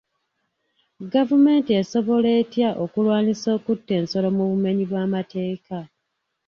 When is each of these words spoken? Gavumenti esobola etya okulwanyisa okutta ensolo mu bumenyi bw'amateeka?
Gavumenti 1.13 1.71
esobola 1.81 2.29
etya 2.41 2.69
okulwanyisa 2.83 3.47
okutta 3.57 3.91
ensolo 3.99 4.27
mu 4.37 4.43
bumenyi 4.51 4.83
bw'amateeka? 4.89 5.77